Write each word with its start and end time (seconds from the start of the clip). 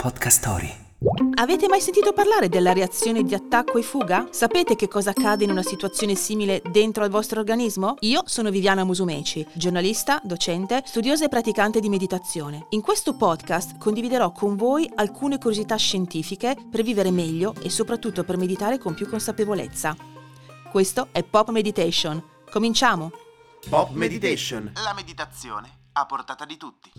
Podcast 0.00 0.38
Story. 0.38 0.74
Avete 1.34 1.68
mai 1.68 1.82
sentito 1.82 2.14
parlare 2.14 2.48
della 2.48 2.72
reazione 2.72 3.22
di 3.22 3.34
attacco 3.34 3.76
e 3.76 3.82
fuga? 3.82 4.28
Sapete 4.30 4.74
che 4.74 4.88
cosa 4.88 5.10
accade 5.10 5.44
in 5.44 5.50
una 5.50 5.62
situazione 5.62 6.14
simile 6.14 6.62
dentro 6.70 7.04
al 7.04 7.10
vostro 7.10 7.38
organismo? 7.38 7.96
Io 8.00 8.22
sono 8.24 8.48
Viviana 8.48 8.82
Musumeci, 8.82 9.46
giornalista, 9.52 10.18
docente, 10.24 10.80
studiosa 10.86 11.26
e 11.26 11.28
praticante 11.28 11.80
di 11.80 11.90
meditazione. 11.90 12.66
In 12.70 12.80
questo 12.80 13.14
podcast 13.14 13.76
condividerò 13.76 14.32
con 14.32 14.56
voi 14.56 14.90
alcune 14.94 15.36
curiosità 15.36 15.76
scientifiche 15.76 16.56
per 16.70 16.82
vivere 16.82 17.10
meglio 17.10 17.54
e 17.60 17.68
soprattutto 17.68 18.24
per 18.24 18.38
meditare 18.38 18.78
con 18.78 18.94
più 18.94 19.06
consapevolezza. 19.06 19.94
Questo 20.70 21.08
è 21.12 21.22
Pop 21.22 21.50
Meditation. 21.50 22.24
Cominciamo! 22.50 23.10
Pop 23.68 23.90
Meditation. 23.90 24.72
La 24.82 24.94
meditazione 24.94 25.80
a 25.92 26.06
portata 26.06 26.44
di 26.44 26.56
tutti. 26.56 26.90